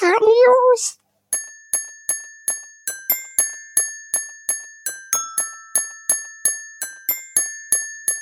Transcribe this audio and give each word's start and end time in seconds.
News. 0.00 0.98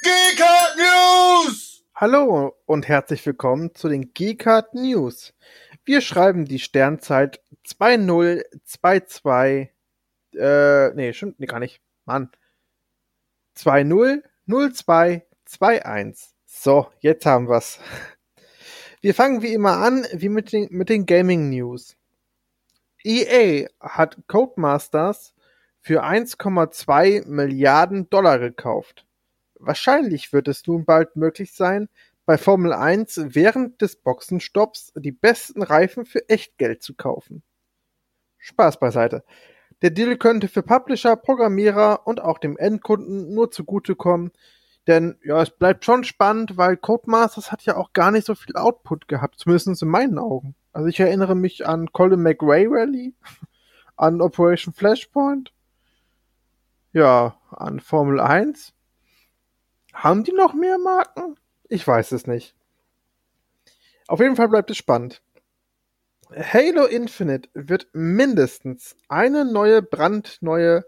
Geekart 0.02 0.76
News! 0.76 1.84
Hallo 1.94 2.56
und 2.66 2.88
herzlich 2.88 3.24
willkommen 3.24 3.72
zu 3.74 3.88
den 3.88 4.12
Geekart 4.14 4.74
News. 4.74 5.32
Wir 5.84 6.00
schreiben 6.00 6.44
die 6.44 6.58
Sternzeit 6.58 7.40
2022, 7.62 9.70
äh, 10.34 10.90
nee, 10.94 11.12
stimmt, 11.12 11.38
nee, 11.38 11.46
gar 11.46 11.60
nicht, 11.60 11.80
Mann. 12.04 12.32
200221. 13.54 16.34
So, 16.46 16.90
jetzt 17.00 17.26
haben 17.26 17.48
wir's. 17.48 17.78
Wir 19.02 19.14
fangen 19.14 19.40
wie 19.40 19.54
immer 19.54 19.78
an, 19.78 20.06
wie 20.12 20.28
mit 20.28 20.52
den, 20.52 20.68
mit 20.70 20.90
den 20.90 21.06
Gaming 21.06 21.48
News. 21.48 21.96
EA 23.02 23.66
hat 23.80 24.18
Codemasters 24.26 25.32
für 25.80 26.04
1,2 26.04 27.26
Milliarden 27.26 28.10
Dollar 28.10 28.38
gekauft. 28.38 29.06
Wahrscheinlich 29.54 30.34
wird 30.34 30.48
es 30.48 30.66
nun 30.66 30.84
bald 30.84 31.16
möglich 31.16 31.54
sein, 31.54 31.88
bei 32.26 32.36
Formel 32.36 32.74
1 32.74 33.34
während 33.34 33.80
des 33.80 33.96
Boxenstopps 33.96 34.92
die 34.94 35.12
besten 35.12 35.62
Reifen 35.62 36.04
für 36.04 36.28
Echtgeld 36.28 36.82
zu 36.82 36.94
kaufen. 36.94 37.42
Spaß 38.36 38.78
beiseite. 38.80 39.24
Der 39.80 39.90
Deal 39.90 40.18
könnte 40.18 40.48
für 40.48 40.62
Publisher, 40.62 41.16
Programmierer 41.16 42.06
und 42.06 42.20
auch 42.20 42.36
dem 42.36 42.58
Endkunden 42.58 43.32
nur 43.32 43.50
zugutekommen, 43.50 44.30
denn 44.86 45.18
ja, 45.24 45.42
es 45.42 45.50
bleibt 45.50 45.84
schon 45.84 46.04
spannend, 46.04 46.56
weil 46.56 46.76
Codemasters 46.76 47.52
hat 47.52 47.62
ja 47.62 47.76
auch 47.76 47.92
gar 47.92 48.10
nicht 48.10 48.26
so 48.26 48.34
viel 48.34 48.56
Output 48.56 49.08
gehabt, 49.08 49.38
zumindest 49.38 49.82
in 49.82 49.88
meinen 49.88 50.18
Augen. 50.18 50.54
Also 50.72 50.88
ich 50.88 51.00
erinnere 51.00 51.34
mich 51.34 51.66
an 51.66 51.92
Colin 51.92 52.22
McRae 52.22 52.66
Rally, 52.68 53.14
an 53.96 54.20
Operation 54.20 54.72
Flashpoint, 54.72 55.52
ja, 56.92 57.36
an 57.50 57.80
Formel 57.80 58.20
1. 58.20 58.72
Haben 59.92 60.24
die 60.24 60.32
noch 60.32 60.54
mehr 60.54 60.78
Marken? 60.78 61.36
Ich 61.68 61.86
weiß 61.86 62.12
es 62.12 62.26
nicht. 62.26 62.54
Auf 64.08 64.20
jeden 64.20 64.36
Fall 64.36 64.48
bleibt 64.48 64.70
es 64.70 64.76
spannend. 64.76 65.22
Halo 66.32 66.86
Infinite 66.86 67.48
wird 67.54 67.88
mindestens 67.92 68.96
eine 69.08 69.44
neue 69.44 69.82
brandneue 69.82 70.84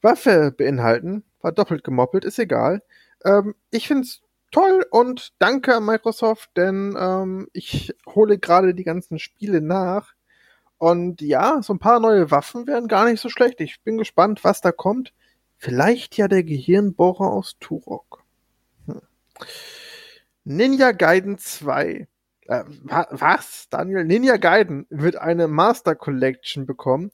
Waffe 0.00 0.52
beinhalten. 0.56 1.24
War 1.40 1.52
doppelt 1.52 1.84
gemoppelt, 1.84 2.24
ist 2.24 2.38
egal. 2.38 2.82
Ähm, 3.24 3.54
ich 3.70 3.88
find's 3.88 4.22
toll 4.50 4.86
und 4.90 5.32
danke 5.38 5.76
an 5.76 5.84
Microsoft, 5.84 6.50
denn 6.56 6.96
ähm, 6.98 7.48
ich 7.52 7.94
hole 8.06 8.38
gerade 8.38 8.74
die 8.74 8.84
ganzen 8.84 9.18
Spiele 9.18 9.60
nach. 9.60 10.14
Und 10.78 11.20
ja, 11.20 11.62
so 11.62 11.74
ein 11.74 11.78
paar 11.78 12.00
neue 12.00 12.30
Waffen 12.30 12.66
wären 12.66 12.88
gar 12.88 13.04
nicht 13.06 13.20
so 13.20 13.28
schlecht. 13.28 13.60
Ich 13.60 13.82
bin 13.82 13.98
gespannt, 13.98 14.44
was 14.44 14.60
da 14.60 14.72
kommt. 14.72 15.12
Vielleicht 15.56 16.16
ja 16.16 16.26
der 16.26 16.42
Gehirnbohrer 16.42 17.30
aus 17.30 17.56
Turok. 17.60 18.24
Hm. 18.86 19.00
Ninja 20.44 20.90
Gaiden 20.90 21.38
2. 21.38 22.08
Äh, 22.46 22.64
wa 22.82 23.06
was, 23.10 23.68
Daniel? 23.70 24.04
Ninja 24.04 24.38
Gaiden 24.38 24.86
wird 24.90 25.16
eine 25.16 25.46
Master 25.46 25.94
Collection 25.94 26.66
bekommen. 26.66 27.12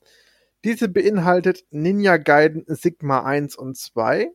Diese 0.64 0.88
beinhaltet 0.88 1.64
Ninja 1.70 2.16
Gaiden 2.16 2.64
Sigma 2.68 3.22
1 3.22 3.54
und 3.54 3.76
2, 3.76 4.32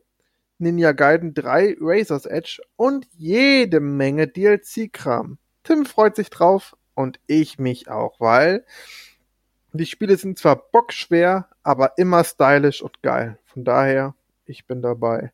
Ninja 0.64 0.92
Gaiden 0.92 1.34
3 1.34 1.76
Razor's 1.80 2.26
Edge 2.26 2.60
und 2.76 3.06
jede 3.12 3.80
Menge 3.80 4.26
DLC-Kram. 4.26 5.38
Tim 5.62 5.86
freut 5.86 6.16
sich 6.16 6.30
drauf 6.30 6.76
und 6.94 7.20
ich 7.26 7.58
mich 7.58 7.88
auch, 7.88 8.18
weil 8.18 8.64
die 9.72 9.86
Spiele 9.86 10.16
sind 10.16 10.38
zwar 10.38 10.56
bockschwer, 10.56 11.48
aber 11.62 11.98
immer 11.98 12.24
stylisch 12.24 12.82
und 12.82 13.02
geil. 13.02 13.38
Von 13.44 13.64
daher, 13.64 14.14
ich 14.46 14.66
bin 14.66 14.82
dabei. 14.82 15.32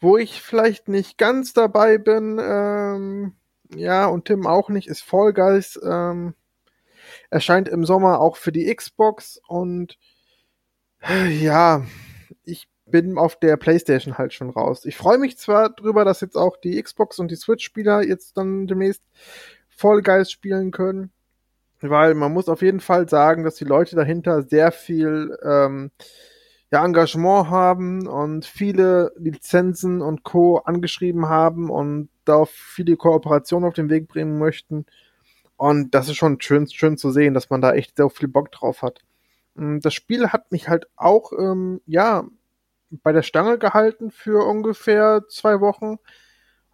Wo 0.00 0.16
ich 0.16 0.42
vielleicht 0.42 0.88
nicht 0.88 1.18
ganz 1.18 1.52
dabei 1.52 1.98
bin, 1.98 2.38
ähm, 2.40 3.34
ja, 3.74 4.06
und 4.06 4.26
Tim 4.26 4.46
auch 4.46 4.68
nicht, 4.68 4.88
ist 4.88 5.02
Fall 5.02 5.32
Guys. 5.32 5.78
Ähm, 5.82 6.34
erscheint 7.30 7.68
im 7.68 7.84
Sommer 7.84 8.20
auch 8.20 8.36
für 8.36 8.52
die 8.52 8.74
Xbox 8.74 9.40
und 9.48 9.98
äh, 11.02 11.28
ja, 11.28 11.84
ich 12.44 12.68
bin 12.90 13.18
auf 13.18 13.36
der 13.36 13.56
PlayStation 13.56 14.18
halt 14.18 14.32
schon 14.32 14.50
raus. 14.50 14.84
Ich 14.84 14.96
freue 14.96 15.18
mich 15.18 15.38
zwar 15.38 15.70
drüber, 15.70 16.04
dass 16.04 16.20
jetzt 16.20 16.36
auch 16.36 16.56
die 16.56 16.80
Xbox 16.82 17.18
und 17.18 17.30
die 17.30 17.36
Switch-Spieler 17.36 18.02
jetzt 18.02 18.36
dann 18.36 18.66
demnächst 18.66 19.02
Fall 19.68 20.02
Guys 20.02 20.30
spielen 20.30 20.70
können, 20.70 21.12
weil 21.80 22.14
man 22.14 22.32
muss 22.32 22.48
auf 22.48 22.62
jeden 22.62 22.80
Fall 22.80 23.08
sagen, 23.08 23.44
dass 23.44 23.56
die 23.56 23.64
Leute 23.64 23.96
dahinter 23.96 24.42
sehr 24.42 24.72
viel 24.72 25.36
ähm, 25.42 25.90
ja, 26.70 26.84
Engagement 26.84 27.48
haben 27.48 28.06
und 28.06 28.44
viele 28.44 29.12
Lizenzen 29.16 30.02
und 30.02 30.22
Co. 30.22 30.58
angeschrieben 30.58 31.28
haben 31.28 31.70
und 31.70 32.10
da 32.24 32.44
viele 32.44 32.96
Kooperationen 32.96 33.68
auf 33.68 33.74
den 33.74 33.88
Weg 33.88 34.08
bringen 34.08 34.38
möchten. 34.38 34.84
Und 35.56 35.94
das 35.94 36.08
ist 36.08 36.16
schon 36.16 36.40
schön, 36.40 36.68
schön 36.68 36.96
zu 36.96 37.10
sehen, 37.10 37.34
dass 37.34 37.50
man 37.50 37.60
da 37.60 37.72
echt 37.72 37.96
sehr 37.96 38.10
viel 38.10 38.28
Bock 38.28 38.52
drauf 38.52 38.82
hat. 38.82 39.00
Mm, 39.54 39.80
das 39.80 39.94
Spiel 39.94 40.28
hat 40.28 40.52
mich 40.52 40.68
halt 40.68 40.86
auch, 40.96 41.32
ähm, 41.32 41.80
ja, 41.86 42.24
bei 42.90 43.12
der 43.12 43.22
Stange 43.22 43.58
gehalten 43.58 44.10
für 44.10 44.44
ungefähr 44.46 45.24
zwei 45.28 45.60
Wochen. 45.60 45.98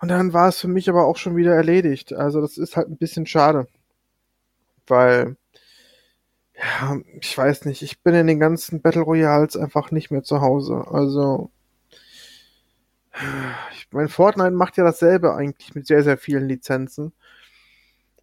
Und 0.00 0.08
dann 0.08 0.32
war 0.32 0.48
es 0.48 0.60
für 0.60 0.68
mich 0.68 0.88
aber 0.88 1.06
auch 1.06 1.16
schon 1.16 1.36
wieder 1.36 1.54
erledigt. 1.54 2.12
Also 2.12 2.40
das 2.40 2.58
ist 2.58 2.76
halt 2.76 2.88
ein 2.88 2.98
bisschen 2.98 3.26
schade. 3.26 3.66
Weil, 4.86 5.36
ja, 6.54 6.98
ich 7.20 7.36
weiß 7.36 7.64
nicht, 7.64 7.82
ich 7.82 8.02
bin 8.02 8.14
in 8.14 8.26
den 8.26 8.40
ganzen 8.40 8.82
Battle 8.82 9.02
Royals 9.02 9.56
einfach 9.56 9.90
nicht 9.90 10.10
mehr 10.10 10.22
zu 10.22 10.40
Hause. 10.40 10.84
Also, 10.90 11.50
ich 13.72 13.88
mein 13.92 14.08
Fortnite 14.08 14.50
macht 14.50 14.76
ja 14.76 14.84
dasselbe 14.84 15.34
eigentlich 15.34 15.74
mit 15.74 15.86
sehr, 15.86 16.02
sehr 16.02 16.18
vielen 16.18 16.48
Lizenzen. 16.48 17.12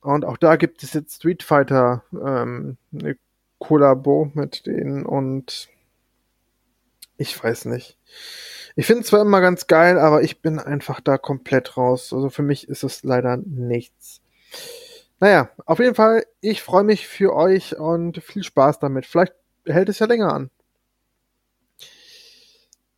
Und 0.01 0.25
auch 0.25 0.37
da 0.37 0.55
gibt 0.55 0.83
es 0.83 0.93
jetzt 0.93 1.15
Street 1.15 1.43
Fighter 1.43 2.03
ähm, 2.13 2.77
eine 2.93 3.17
Kollabo 3.59 4.31
mit 4.33 4.65
denen 4.65 5.05
und 5.05 5.69
ich 7.21 7.41
weiß 7.41 7.65
nicht. 7.65 7.97
Ich 8.75 8.85
finde 8.87 9.01
es 9.01 9.07
zwar 9.07 9.21
immer 9.21 9.41
ganz 9.41 9.67
geil, 9.67 9.99
aber 9.99 10.23
ich 10.23 10.41
bin 10.41 10.59
einfach 10.59 11.01
da 11.01 11.17
komplett 11.17 11.77
raus. 11.77 12.13
Also 12.13 12.29
für 12.29 12.41
mich 12.41 12.67
ist 12.67 12.83
es 12.83 13.03
leider 13.03 13.37
nichts. 13.37 14.21
Naja, 15.19 15.49
auf 15.65 15.79
jeden 15.79 15.95
Fall, 15.95 16.25
ich 16.39 16.63
freue 16.63 16.83
mich 16.83 17.07
für 17.07 17.35
euch 17.35 17.77
und 17.77 18.23
viel 18.23 18.43
Spaß 18.43 18.79
damit. 18.79 19.05
Vielleicht 19.05 19.33
hält 19.65 19.89
es 19.89 19.99
ja 19.99 20.07
länger 20.07 20.33
an. 20.33 20.49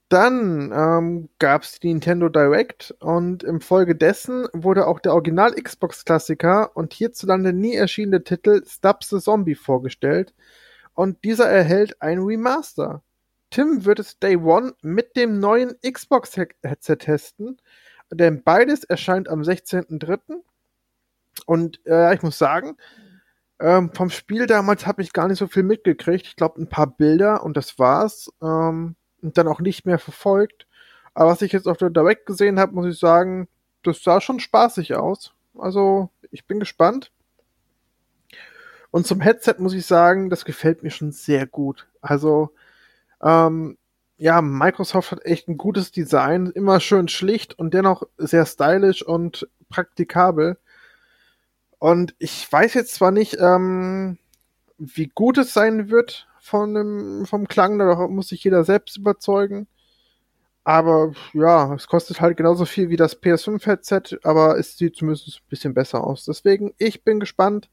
Dann 0.07 0.71
ähm, 0.71 1.29
gab 1.39 1.63
es 1.63 1.79
die 1.79 1.87
Nintendo 1.87 2.29
Direct 2.29 2.95
und 2.99 3.43
im 3.43 3.61
Folge 3.61 3.95
dessen 3.95 4.47
wurde 4.53 4.87
auch 4.87 4.99
der 4.99 5.13
Original 5.13 5.53
Xbox-Klassiker 5.53 6.77
und 6.77 6.93
hierzulande 6.93 7.51
nie 7.51 7.75
erschienene 7.75 8.23
Titel 8.23 8.63
Stubbs 8.65 9.09
the 9.09 9.19
Zombie 9.19 9.55
vorgestellt 9.55 10.33
und 10.93 11.23
dieser 11.23 11.49
erhält 11.49 12.01
ein 12.01 12.19
Remaster. 12.19 13.01
Tim 13.53 13.85
wird 13.85 13.99
es 13.99 14.17
Day 14.17 14.35
One 14.35 14.73
mit 14.81 15.15
dem 15.15 15.39
neuen 15.39 15.75
Xbox-Headset 15.81 16.95
testen, 16.95 17.61
denn 18.11 18.41
beides 18.41 18.83
erscheint 18.83 19.29
am 19.29 19.41
16.03. 19.41 20.37
Und 21.45 21.79
äh, 21.85 22.15
ich 22.15 22.23
muss 22.23 22.39
sagen, 22.39 22.77
ähm, 23.59 23.91
vom 23.93 24.09
Spiel 24.09 24.47
damals 24.47 24.87
habe 24.87 25.03
ich 25.03 25.13
gar 25.13 25.27
nicht 25.27 25.37
so 25.37 25.45
viel 25.45 25.61
mitgekriegt. 25.61 26.25
Ich 26.25 26.35
glaube, 26.35 26.59
ein 26.59 26.67
paar 26.67 26.87
Bilder 26.87 27.43
und 27.43 27.55
das 27.55 27.77
war's. 27.77 28.31
Ähm, 28.41 28.95
und 29.21 29.37
dann 29.37 29.47
auch 29.47 29.59
nicht 29.59 29.85
mehr 29.85 29.99
verfolgt. 29.99 30.65
Aber 31.13 31.29
was 31.29 31.43
ich 31.43 31.51
jetzt 31.51 31.67
auf 31.67 31.77
der 31.77 31.91
Direct 31.91 32.25
gesehen 32.25 32.59
habe, 32.59 32.73
muss 32.73 32.87
ich 32.87 32.97
sagen, 32.97 33.47
das 33.83 34.01
sah 34.01 34.19
schon 34.19 34.39
spaßig 34.39 34.95
aus. 34.95 35.31
Also, 35.59 36.09
ich 36.31 36.47
bin 36.47 36.59
gespannt. 36.59 37.11
Und 38.89 39.05
zum 39.05 39.21
Headset 39.21 39.57
muss 39.59 39.75
ich 39.75 39.85
sagen, 39.85 40.31
das 40.31 40.43
gefällt 40.43 40.81
mir 40.81 40.89
schon 40.89 41.11
sehr 41.11 41.45
gut. 41.45 41.87
Also, 42.01 42.49
ähm, 43.23 43.77
ja, 44.17 44.41
Microsoft 44.41 45.11
hat 45.11 45.25
echt 45.25 45.47
ein 45.47 45.57
gutes 45.57 45.91
Design, 45.91 46.47
immer 46.47 46.79
schön 46.79 47.07
schlicht 47.07 47.57
und 47.57 47.73
dennoch 47.73 48.03
sehr 48.17 48.45
stylisch 48.45 49.03
und 49.05 49.47
praktikabel. 49.69 50.57
Und 51.79 52.15
ich 52.19 52.49
weiß 52.49 52.73
jetzt 52.75 52.95
zwar 52.95 53.11
nicht, 53.11 53.37
ähm, 53.39 54.17
wie 54.77 55.07
gut 55.07 55.37
es 55.37 55.53
sein 55.53 55.89
wird 55.89 56.27
von 56.39 56.73
dem, 56.73 57.25
vom 57.25 57.47
Klang, 57.47 57.79
da 57.79 58.07
muss 58.07 58.29
sich 58.29 58.43
jeder 58.43 58.63
selbst 58.63 58.97
überzeugen. 58.97 59.67
Aber 60.63 61.13
ja, 61.33 61.73
es 61.73 61.87
kostet 61.87 62.21
halt 62.21 62.37
genauso 62.37 62.65
viel 62.65 62.89
wie 62.89 62.95
das 62.95 63.21
PS5-Headset, 63.21 64.19
aber 64.23 64.57
es 64.57 64.77
sieht 64.77 64.95
zumindest 64.95 65.27
ein 65.27 65.49
bisschen 65.49 65.73
besser 65.73 66.03
aus. 66.03 66.25
Deswegen, 66.25 66.73
ich 66.77 67.03
bin 67.03 67.19
gespannt, 67.19 67.69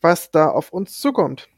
was 0.00 0.30
da 0.32 0.48
auf 0.48 0.72
uns 0.72 0.98
zukommt. 0.98 1.48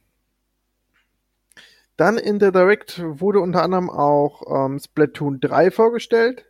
Dann 1.96 2.19
in 2.19 2.38
der 2.38 2.50
Direct 2.50 3.00
wurde 3.05 3.41
unter 3.41 3.62
anderem 3.62 3.88
auch 3.91 4.43
ähm, 4.67 4.79
Splatoon 4.79 5.41
3 5.41 5.70
vorgestellt. 5.70 6.44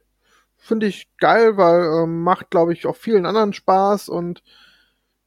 Finde 0.57 0.87
ich 0.87 1.09
geil, 1.19 1.57
weil 1.59 2.05
ähm, 2.05 2.23
macht, 2.23 2.51
glaube 2.51 2.73
ich, 2.73 2.87
auch 2.87 2.97
vielen 2.97 3.27
anderen 3.27 3.53
Spaß 3.53 4.09
und 4.09 4.43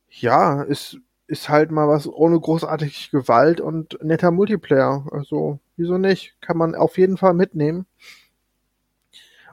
ja, 0.10 0.64
ist, 0.64 0.98
ist 1.28 1.50
halt 1.50 1.72
mal 1.72 1.88
was 1.88 2.08
ohne 2.08 2.40
großartige 2.40 3.12
Gewalt 3.12 3.62
und 3.62 4.00
netter 4.04 4.32
Multiplayer. 4.32 5.06
Also, 5.12 5.60
wieso 5.76 5.98
nicht? 6.00 6.36
Kann 6.42 6.58
man 6.58 6.74
auf 6.74 6.98
jeden 6.98 7.18
Fall 7.18 7.34
mitnehmen. 7.34 7.86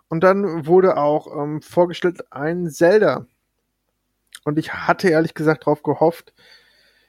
Und 0.09 0.23
dann 0.23 0.67
wurde 0.67 0.97
auch 0.97 1.27
ähm, 1.37 1.61
vorgestellt 1.61 2.33
ein 2.33 2.71
Zelda. 2.71 3.27
Und 4.45 4.59
ich 4.59 4.73
hatte 4.73 5.09
ehrlich 5.09 5.35
gesagt 5.35 5.63
darauf 5.67 5.83
gehofft, 5.83 6.33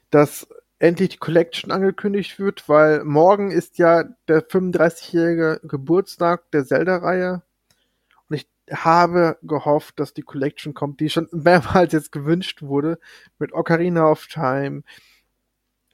dass 0.10 0.48
endlich 0.80 1.10
die 1.10 1.18
Collection 1.18 1.72
angekündigt 1.72 2.40
wird, 2.40 2.68
weil 2.68 3.04
morgen 3.04 3.52
ist 3.52 3.78
ja 3.78 4.04
der 4.28 4.48
35-jährige 4.48 5.62
Geburtstag 5.64 6.50
der 6.52 6.66
Zelda-Reihe. 6.66 7.42
Und 8.28 8.36
ich 8.36 8.48
habe 8.72 9.38
gehofft, 9.42 10.00
dass 10.00 10.14
die 10.14 10.22
Collection 10.22 10.74
kommt, 10.74 11.00
die 11.00 11.10
schon 11.10 11.30
mehrmals 11.32 11.94
jetzt 11.94 12.12
gewünscht 12.12 12.62
wurde, 12.62 13.00
mit 13.40 13.54
Ocarina 13.54 14.10
of 14.10 14.28
Time, 14.28 14.84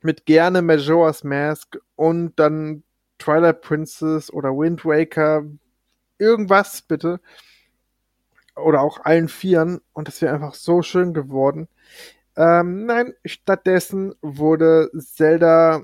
mit 0.02 0.26
gerne 0.26 0.62
Majora's 0.62 1.24
Mask 1.24 1.78
und 1.96 2.34
dann 2.40 2.84
Twilight 3.20 3.62
Princess 3.62 4.34
oder 4.34 4.50
Wind 4.50 4.84
Waker, 4.84 5.44
irgendwas 6.18 6.82
bitte. 6.82 7.20
Oder 8.56 8.82
auch 8.82 9.00
allen 9.06 9.30
Vieren. 9.30 9.80
Und 9.94 10.08
das 10.08 10.22
wäre 10.22 10.34
einfach 10.34 10.56
so 10.56 10.82
schön 10.82 11.14
geworden. 11.14 11.68
Ähm, 12.38 12.86
nein, 12.86 13.14
stattdessen 13.26 14.16
wurde 14.22 14.90
Zelda, 14.98 15.84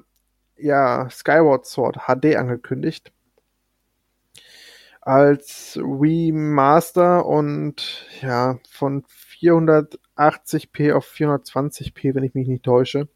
ja, 0.57 1.09
Skyward 1.09 1.65
Sword 1.65 1.97
HD 2.07 2.35
angekündigt. 2.35 3.11
Als 5.01 5.79
Remaster 5.81 7.25
und 7.25 8.05
ja, 8.21 8.59
von 8.69 9.03
480p 9.05 10.94
auf 10.94 11.07
420p, 11.09 12.13
wenn 12.15 12.23
ich 12.23 12.33
mich 12.33 12.47
nicht 12.47 12.63
täusche. 12.63 13.07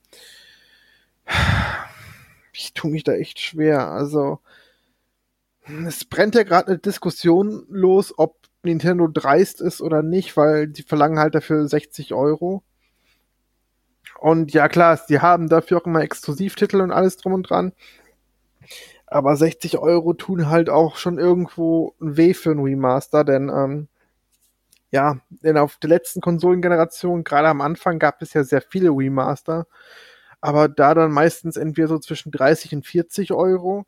Ich 2.53 2.73
tue 2.73 2.91
mich 2.91 3.03
da 3.03 3.13
echt 3.13 3.39
schwer. 3.39 3.89
Also, 3.91 4.39
es 5.87 6.05
brennt 6.05 6.35
ja 6.35 6.43
gerade 6.43 6.67
eine 6.69 6.77
Diskussion 6.79 7.65
los, 7.69 8.13
ob 8.17 8.37
Nintendo 8.63 9.07
dreist 9.07 9.61
ist 9.61 9.81
oder 9.81 10.03
nicht, 10.03 10.37
weil 10.37 10.67
die 10.67 10.83
verlangen 10.83 11.19
halt 11.19 11.35
dafür 11.35 11.67
60 11.67 12.13
Euro. 12.13 12.63
Und 14.19 14.53
ja, 14.53 14.67
klar, 14.67 14.99
die 15.09 15.19
haben 15.19 15.49
dafür 15.49 15.77
auch 15.77 15.85
immer 15.85 16.01
Exklusivtitel 16.01 16.81
und 16.81 16.91
alles 16.91 17.17
drum 17.17 17.33
und 17.33 17.49
dran. 17.49 17.73
Aber 19.07 19.35
60 19.35 19.77
Euro 19.79 20.13
tun 20.13 20.49
halt 20.49 20.69
auch 20.69 20.95
schon 20.95 21.17
irgendwo 21.19 21.95
weh 21.99 22.33
für 22.33 22.51
ein 22.51 22.59
Remaster, 22.59 23.23
denn 23.25 23.49
ähm, 23.49 23.87
ja, 24.91 25.19
denn 25.29 25.57
auf 25.57 25.77
der 25.77 25.89
letzten 25.89 26.21
Konsolengeneration, 26.21 27.23
gerade 27.23 27.47
am 27.47 27.61
Anfang, 27.61 27.97
gab 27.97 28.21
es 28.21 28.33
ja 28.33 28.43
sehr 28.43 28.61
viele 28.61 28.89
Remaster. 28.89 29.67
Aber 30.41 30.67
da 30.69 30.93
dann 30.93 31.11
meistens 31.11 31.57
entweder 31.57 31.87
so 31.87 31.99
zwischen 31.99 32.31
30 32.31 32.75
und 32.75 32.85
40 32.87 33.31
Euro. 33.33 33.85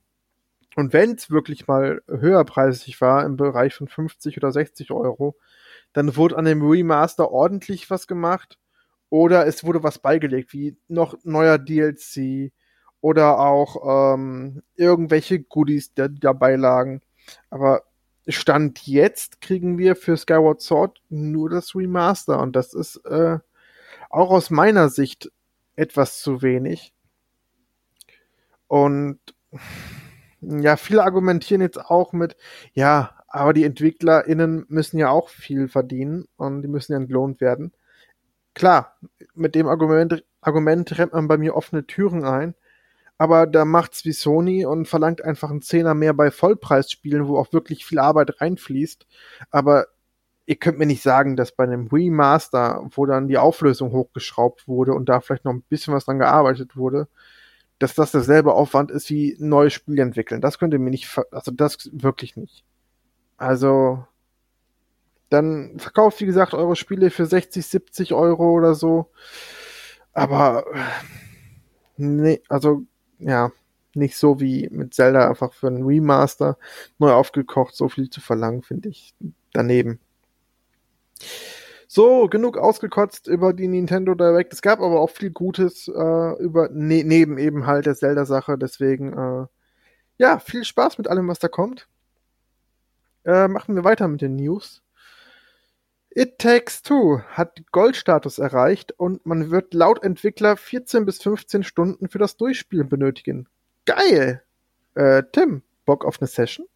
Und 0.75 0.93
wenn 0.93 1.15
es 1.15 1.29
wirklich 1.31 1.67
mal 1.67 2.01
höherpreisig 2.07 3.01
war, 3.01 3.25
im 3.25 3.37
Bereich 3.37 3.75
von 3.75 3.87
50 3.87 4.37
oder 4.37 4.51
60 4.51 4.91
Euro, 4.91 5.35
dann 5.93 6.15
wurde 6.15 6.37
an 6.37 6.45
dem 6.45 6.61
Remaster 6.61 7.31
ordentlich 7.31 7.89
was 7.89 8.07
gemacht. 8.07 8.57
Oder 9.13 9.45
es 9.45 9.63
wurde 9.63 9.83
was 9.83 10.00
beigelegt, 10.00 10.54
wie 10.54 10.75
noch 10.88 11.15
neuer 11.24 11.60
DLC 11.60 12.51
oder 13.00 13.38
auch 13.38 14.15
ähm, 14.15 14.63
irgendwelche 14.74 15.39
Goodies, 15.39 15.94
die 15.94 16.19
dabei 16.19 16.56
lagen. 16.56 17.04
Aber 17.51 17.83
Stand 18.27 18.88
jetzt 18.88 19.39
kriegen 19.39 19.77
wir 19.77 19.95
für 19.95 20.18
Skyward 20.18 20.62
Sword 20.62 21.00
nur 21.10 21.51
das 21.51 21.75
Remaster 21.75 22.39
und 22.39 22.56
das 22.56 22.74
ist 22.74 23.06
äh, 23.06 23.38
auch 24.10 24.31
aus 24.31 24.50
meiner 24.50 24.89
Sicht 24.89 25.31
etwas 25.75 26.19
zu 26.19 26.42
wenig. 26.42 26.92
Und 28.65 29.19
ja, 30.42 30.75
viele 30.75 31.04
argumentieren 31.04 31.62
jetzt 31.62 31.80
auch 31.80 32.13
mit, 32.13 32.36
ja, 32.74 33.15
aber 33.27 33.54
die 33.54 33.63
EntwicklerInnen 33.63 34.65
müssen 34.69 34.98
ja 34.98 35.12
auch 35.12 35.30
viel 35.30 35.68
verdienen 35.68 36.25
und 36.36 36.63
die 36.63 36.68
müssen 36.68 36.94
ja 36.94 36.98
entlohnt 36.98 37.42
werden 37.42 37.74
klar, 38.53 38.97
mit 39.35 39.55
dem 39.55 39.67
Argument, 39.67 40.23
Argument 40.41 40.97
rennt 40.97 41.13
man 41.13 41.27
bei 41.27 41.38
mir 41.38 41.55
offene 41.55 41.85
Türen 41.85 42.23
ein. 42.23 42.55
Aber 43.17 43.47
da 43.47 43.63
macht's 43.63 44.05
wie 44.05 44.11
Sony 44.11 44.65
und 44.65 44.88
verlangt 44.88 45.23
einfach 45.23 45.50
einen 45.50 45.61
Zehner 45.61 45.94
mehr 45.94 46.13
bei 46.13 46.31
Vollpreisspielen, 46.31 47.27
wo 47.27 47.38
auch 47.38 47.53
wirklich 47.53 47.85
viel 47.85 48.00
Arbeit 48.00 48.41
reinfließt. 48.41 49.05
Aber 49.51 49.88
ihr 50.45 50.55
könnt 50.55 50.79
mir 50.79 50.85
nicht 50.85 51.03
sagen, 51.03 51.35
dass 51.35 51.51
bei 51.51 51.63
einem 51.63 51.88
Remaster, 51.88 52.85
wo 52.91 53.05
dann 53.05 53.27
die 53.27 53.38
Auflösung 53.38 53.91
hochgeschraubt 53.91 54.67
wurde 54.67 54.94
und 54.94 55.07
da 55.09 55.21
vielleicht 55.21 55.45
noch 55.45 55.53
ein 55.53 55.63
bisschen 55.63 55.94
was 55.94 56.05
dran 56.05 56.19
gearbeitet 56.19 56.75
wurde, 56.75 57.07
dass 57.79 57.95
das 57.95 58.11
derselbe 58.11 58.53
Aufwand 58.53 58.91
ist 58.91 59.09
wie 59.09 59.38
ein 59.39 59.50
neues 59.50 59.73
Spiel 59.73 60.00
entwickeln. 60.00 60.41
Das 60.41 60.59
könnt 60.59 60.73
ihr 60.73 60.79
mir 60.79 60.89
nicht, 60.89 61.17
also 61.31 61.51
das 61.51 61.89
wirklich 61.94 62.35
nicht. 62.35 62.63
Also, 63.38 64.05
dann 65.33 65.80
verkauft, 65.80 66.21
wie 66.21 66.25
gesagt, 66.25 66.53
eure 66.53 66.75
Spiele 66.75 67.09
für 67.09 67.25
60, 67.25 67.65
70 67.65 68.13
Euro 68.13 68.51
oder 68.51 68.75
so. 68.75 69.09
Aber 70.13 70.65
nee, 71.97 72.41
also 72.50 72.83
ja, 73.19 73.51
nicht 73.95 74.18
so 74.18 74.39
wie 74.39 74.69
mit 74.71 74.94
Zelda 74.94 75.30
einfach 75.30 75.53
für 75.53 75.68
einen 75.68 75.83
Remaster 75.83 76.57
neu 77.00 77.12
aufgekocht, 77.12 77.75
so 77.75 77.89
viel 77.89 78.09
zu 78.09 78.21
verlangen, 78.21 78.63
finde 78.63 78.89
ich 78.89 79.13
daneben. 79.53 80.00
So, 81.88 82.27
genug 82.27 82.57
ausgekotzt 82.57 83.27
über 83.27 83.53
die 83.53 83.68
Nintendo 83.68 84.15
Direct. 84.15 84.51
Es 84.51 84.63
gab 84.63 84.79
aber 84.79 85.00
auch 85.00 85.12
viel 85.12 85.29
Gutes 85.29 85.88
äh, 85.88 86.44
über 86.44 86.69
ne, 86.69 87.03
neben 87.03 87.38
eben 87.38 87.68
halt 87.68 87.86
der 87.86 87.95
Zelda-Sache. 87.95 88.57
Deswegen, 88.57 89.13
äh, 89.13 89.45
ja, 90.18 90.39
viel 90.39 90.63
Spaß 90.63 90.97
mit 90.97 91.07
allem, 91.07 91.27
was 91.27 91.38
da 91.38 91.50
kommt. 91.50 91.88
Äh, 93.25 93.47
machen 93.47 93.75
wir 93.75 93.83
weiter 93.83 94.07
mit 94.07 94.21
den 94.21 94.36
News. 94.38 94.81
It 96.15 96.38
Takes 96.38 96.83
Two 96.83 97.21
hat 97.27 97.63
Goldstatus 97.71 98.38
erreicht 98.38 98.92
und 98.92 99.25
man 99.25 99.50
wird 99.50 99.74
laut 99.74 100.04
Entwickler 100.04 100.57
14 100.57 101.06
bis 101.06 101.24
15 101.24 101.63
Stunden 101.63 102.07
für 102.07 102.19
das 102.19 102.38
Durchspielen 102.38 102.88
benötigen. 102.88 103.48
Geil! 103.86 104.44
Äh, 104.94 105.24
Tim, 105.31 105.63
Bock 105.86 106.06
auf 106.06 106.21
eine 106.21 106.27
Session? 106.27 106.68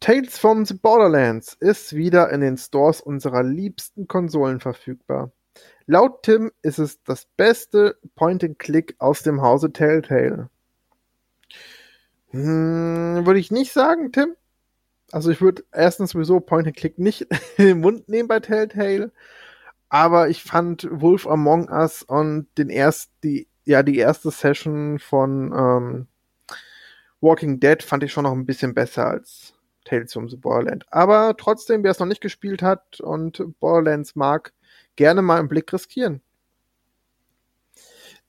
Tales 0.00 0.36
from 0.36 0.64
the 0.64 0.74
Borderlands 0.74 1.56
ist 1.60 1.94
wieder 1.94 2.30
in 2.30 2.40
den 2.40 2.56
Stores 2.56 3.00
unserer 3.00 3.44
liebsten 3.44 4.08
Konsolen 4.08 4.58
verfügbar. 4.58 5.30
Laut 5.86 6.24
Tim 6.24 6.50
ist 6.62 6.80
es 6.80 7.04
das 7.04 7.26
beste 7.36 7.98
Point-and-Click 8.16 8.96
aus 8.98 9.22
dem 9.22 9.42
Hause 9.42 9.72
Telltale. 9.72 10.50
Hm, 12.30 13.24
würde 13.24 13.38
ich 13.38 13.52
nicht 13.52 13.72
sagen, 13.72 14.10
Tim. 14.10 14.34
Also 15.12 15.30
ich 15.30 15.40
würde 15.40 15.62
erstens 15.70 16.10
sowieso 16.10 16.40
Point 16.40 16.66
and 16.66 16.76
Click 16.76 16.98
nicht 16.98 17.22
in 17.58 17.66
den 17.66 17.80
Mund 17.80 18.08
nehmen 18.08 18.28
bei 18.28 18.40
Telltale, 18.40 19.12
aber 19.88 20.28
ich 20.28 20.42
fand 20.42 20.88
Wolf 20.90 21.26
Among 21.28 21.68
Us 21.68 22.02
und 22.02 22.48
den 22.58 22.70
erst 22.70 23.12
die 23.22 23.46
ja 23.64 23.84
die 23.84 23.98
erste 23.98 24.30
Session 24.30 24.98
von 24.98 25.52
ähm, 25.52 26.06
Walking 27.20 27.60
Dead 27.60 27.80
fand 27.82 28.02
ich 28.02 28.12
schon 28.12 28.24
noch 28.24 28.32
ein 28.32 28.46
bisschen 28.46 28.74
besser 28.74 29.06
als 29.06 29.54
Tales 29.84 30.12
from 30.12 30.28
the 30.28 30.36
Borderland. 30.36 30.84
Aber 30.90 31.36
trotzdem, 31.36 31.84
wer 31.84 31.92
es 31.92 31.98
noch 31.98 32.06
nicht 32.06 32.20
gespielt 32.20 32.62
hat 32.62 33.00
und 33.00 33.42
Borderlands 33.60 34.16
mag, 34.16 34.52
gerne 34.96 35.22
mal 35.22 35.38
einen 35.38 35.48
Blick 35.48 35.72
riskieren. 35.72 36.20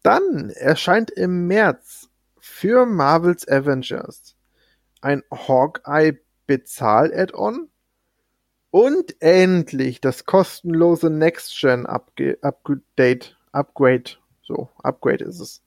Dann 0.04 0.50
erscheint 0.50 1.10
im 1.12 1.48
März 1.48 2.10
für 2.40 2.86
Marvel's 2.86 3.48
Avengers 3.48 4.36
ein 5.02 5.24
Hawkeye 5.32 6.20
Bezahl-Add-on 6.48 7.70
und 8.72 9.22
endlich 9.22 10.02
das 10.02 10.26
kostenlose 10.26 11.10
Next-Gen 11.10 11.86
Upgrade, 11.86 12.40
Upgrade, 13.52 14.06
so, 14.42 14.70
Upgrade 14.82 15.24
ist 15.24 15.40
es. 15.40 15.62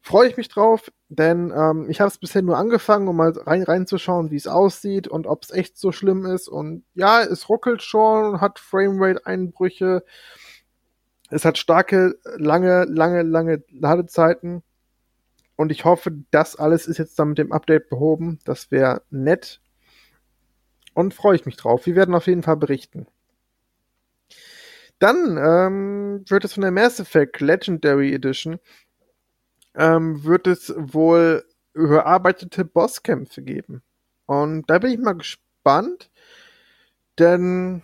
Freue 0.00 0.28
ich 0.28 0.38
mich 0.38 0.48
drauf, 0.48 0.90
denn 1.10 1.52
ähm, 1.54 1.90
ich 1.90 2.00
habe 2.00 2.08
es 2.08 2.16
bisher 2.16 2.40
nur 2.40 2.56
angefangen, 2.56 3.08
um 3.08 3.16
mal 3.16 3.32
rein 3.32 3.62
reinzuschauen, 3.62 4.30
wie 4.30 4.36
es 4.36 4.46
aussieht 4.46 5.06
und 5.06 5.26
ob 5.26 5.44
es 5.44 5.50
echt 5.50 5.76
so 5.76 5.92
schlimm 5.92 6.24
ist. 6.24 6.48
Und 6.48 6.84
ja, 6.94 7.22
es 7.22 7.50
ruckelt 7.50 7.82
schon, 7.82 8.40
hat 8.40 8.58
Framerate-Einbrüche, 8.58 10.02
es 11.28 11.44
hat 11.44 11.58
starke, 11.58 12.18
lange, 12.36 12.84
lange, 12.84 13.22
lange 13.22 13.62
Ladezeiten. 13.68 14.62
Und 15.56 15.70
ich 15.70 15.84
hoffe, 15.84 16.12
das 16.30 16.56
alles 16.56 16.86
ist 16.86 16.96
jetzt 16.96 17.18
dann 17.18 17.28
mit 17.28 17.38
dem 17.38 17.52
Update 17.52 17.90
behoben. 17.90 18.38
Das 18.44 18.70
wäre 18.70 19.02
nett 19.10 19.60
und 21.00 21.14
freue 21.14 21.36
ich 21.36 21.46
mich 21.46 21.56
drauf. 21.56 21.86
Wir 21.86 21.96
werden 21.96 22.14
auf 22.14 22.26
jeden 22.26 22.42
Fall 22.42 22.56
berichten. 22.56 23.06
Dann 24.98 25.38
ähm, 25.38 26.24
wird 26.28 26.44
es 26.44 26.54
von 26.54 26.62
der 26.62 26.70
Mass 26.70 27.00
Effect 27.00 27.40
Legendary 27.40 28.14
Edition 28.14 28.60
ähm, 29.74 30.24
wird 30.24 30.46
es 30.46 30.74
wohl 30.76 31.44
überarbeitete 31.74 32.64
Bosskämpfe 32.64 33.42
geben. 33.42 33.82
Und 34.26 34.68
da 34.68 34.78
bin 34.78 34.92
ich 34.92 34.98
mal 34.98 35.14
gespannt, 35.14 36.10
denn 37.18 37.82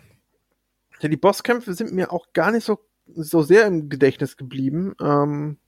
Ja, 1.00 1.08
die 1.08 1.16
Bosskämpfe 1.16 1.74
sind 1.74 1.92
mir 1.92 2.12
auch 2.12 2.32
gar 2.32 2.50
nicht 2.50 2.64
so, 2.64 2.80
so 3.06 3.42
sehr 3.42 3.66
im 3.66 3.88
Gedächtnis 3.88 4.36
geblieben. 4.36 4.94
Ähm, 5.00 5.58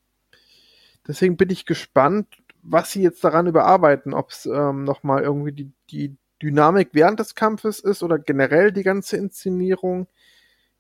deswegen 1.07 1.37
bin 1.37 1.51
ich 1.51 1.67
gespannt, 1.67 2.29
was 2.63 2.93
sie 2.93 3.03
jetzt 3.03 3.23
daran 3.25 3.47
überarbeiten, 3.47 4.15
ob 4.15 4.31
es 4.31 4.47
ähm, 4.47 4.85
nochmal 4.85 5.23
irgendwie 5.23 5.53
die, 5.53 5.73
die 5.91 6.17
Dynamik 6.43 6.91
während 6.93 7.21
des 7.21 7.35
Kampfes 7.35 7.81
ist 7.81 8.03
oder 8.03 8.19
generell 8.19 8.73
die 8.73 8.83
ganze 8.83 9.17
Inszenierung. 9.17 10.07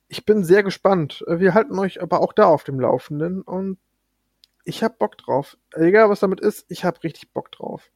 Ich 0.08 0.24
bin 0.24 0.44
sehr 0.44 0.62
gespannt. 0.62 1.24
Wir 1.26 1.54
halten 1.54 1.78
euch 1.78 2.02
aber 2.02 2.20
auch 2.20 2.32
da 2.32 2.46
auf 2.46 2.64
dem 2.64 2.80
Laufenden 2.80 3.42
und 3.42 3.78
ich 4.64 4.82
hab 4.82 4.98
Bock 4.98 5.18
drauf. 5.18 5.56
Egal 5.74 6.10
was 6.10 6.20
damit 6.20 6.40
ist, 6.40 6.66
ich 6.68 6.84
hab 6.84 7.02
richtig 7.02 7.32
Bock 7.32 7.50
drauf. 7.50 7.90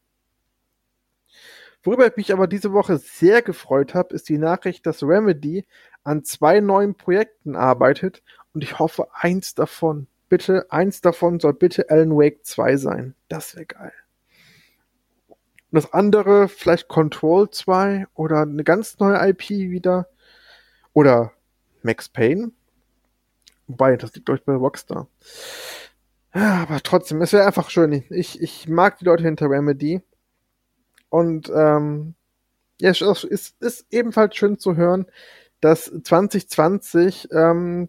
Worüber 1.82 2.06
ich 2.06 2.16
mich 2.16 2.32
aber 2.32 2.46
diese 2.46 2.72
Woche 2.72 2.98
sehr 2.98 3.42
gefreut 3.42 3.94
habe, 3.94 4.14
ist 4.14 4.28
die 4.28 4.38
Nachricht, 4.38 4.86
dass 4.86 5.02
Remedy 5.02 5.66
an 6.04 6.24
zwei 6.24 6.60
neuen 6.60 6.94
Projekten 6.94 7.56
arbeitet 7.56 8.22
und 8.54 8.62
ich 8.62 8.78
hoffe, 8.78 9.08
eins 9.14 9.54
davon, 9.54 10.06
bitte, 10.28 10.70
eins 10.70 11.00
davon 11.00 11.40
soll 11.40 11.54
bitte 11.54 11.90
Alan 11.90 12.16
Wake 12.16 12.44
2 12.44 12.76
sein. 12.76 13.14
Das 13.28 13.54
wäre 13.54 13.66
geil. 13.66 13.92
Und 15.72 15.82
das 15.82 15.92
andere 15.94 16.48
vielleicht 16.48 16.88
Control 16.88 17.50
2 17.50 18.06
oder 18.14 18.42
eine 18.42 18.62
ganz 18.62 18.98
neue 18.98 19.16
IP 19.30 19.48
wieder. 19.48 20.06
Oder 20.92 21.32
Max 21.82 22.10
Payne. 22.10 22.52
Wobei, 23.66 23.96
das 23.96 24.14
liegt, 24.14 24.28
ich, 24.28 24.44
bei 24.44 24.54
Rockstar. 24.54 25.08
Ja, 26.34 26.62
aber 26.62 26.82
trotzdem, 26.82 27.22
es 27.22 27.32
wäre 27.32 27.46
einfach 27.46 27.70
schön. 27.70 28.04
Ich, 28.10 28.42
ich 28.42 28.68
mag 28.68 28.98
die 28.98 29.06
Leute 29.06 29.22
hinter 29.22 29.48
Remedy. 29.48 30.02
Und 31.08 31.50
ähm, 31.54 32.16
ja, 32.78 32.90
es 32.90 33.00
ist, 33.24 33.56
ist 33.62 33.86
ebenfalls 33.90 34.36
schön 34.36 34.58
zu 34.58 34.76
hören, 34.76 35.06
dass 35.62 35.84
2020 35.84 37.28
ähm, 37.32 37.88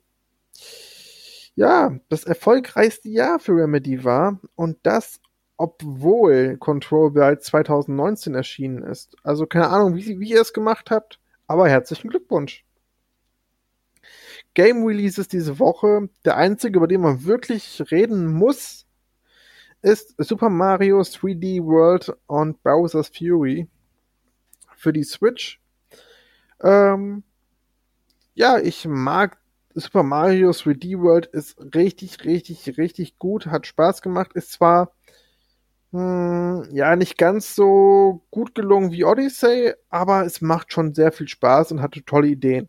ja 1.55 1.97
das 2.07 2.23
erfolgreichste 2.23 3.09
Jahr 3.09 3.39
für 3.39 3.57
Remedy 3.57 4.05
war 4.05 4.39
und 4.55 4.77
das 4.83 5.19
obwohl 5.63 6.57
Control 6.57 7.11
bereits 7.11 7.45
2019 7.45 8.35
erschienen 8.35 8.83
ist. 8.83 9.15
Also 9.23 9.45
keine 9.45 9.69
Ahnung, 9.69 9.95
wie, 9.95 10.19
wie 10.19 10.31
ihr 10.31 10.41
es 10.41 10.51
gemacht 10.51 10.91
habt, 10.91 11.21
aber 11.47 11.69
herzlichen 11.69 12.09
Glückwunsch. 12.09 12.65
Game 14.55 14.83
Releases 14.83 15.29
diese 15.29 15.59
Woche. 15.59 16.09
Der 16.25 16.35
einzige, 16.35 16.77
über 16.77 16.87
den 16.87 16.99
man 16.99 17.23
wirklich 17.23 17.81
reden 17.91 18.27
muss, 18.27 18.85
ist 19.81 20.15
Super 20.17 20.49
Mario 20.49 20.99
3D 20.99 21.63
World 21.63 22.13
und 22.27 22.61
Bowser's 22.61 23.07
Fury 23.07 23.69
für 24.75 24.91
die 24.91 25.03
Switch. 25.05 25.61
Ähm, 26.61 27.23
ja, 28.33 28.59
ich 28.59 28.85
mag 28.85 29.37
Super 29.73 30.03
Mario 30.03 30.49
3D 30.49 30.99
World 30.99 31.27
ist 31.27 31.57
richtig, 31.73 32.25
richtig, 32.25 32.77
richtig 32.77 33.17
gut, 33.17 33.47
hat 33.47 33.65
Spaß 33.65 34.01
gemacht, 34.01 34.33
ist 34.33 34.51
zwar 34.51 34.91
ja, 36.73 36.95
nicht 36.95 37.19
ganz 37.19 37.53
so 37.53 38.23
gut 38.31 38.55
gelungen 38.55 38.91
wie 38.91 39.05
Odyssey, 39.05 39.75
aber 39.89 40.25
es 40.25 40.41
macht 40.41 40.73
schon 40.73 40.95
sehr 40.95 41.11
viel 41.11 41.27
Spaß 41.27 41.71
und 41.71 41.83
hatte 41.83 42.03
tolle 42.03 42.27
Ideen. 42.27 42.67